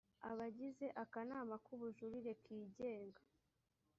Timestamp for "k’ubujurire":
1.65-2.31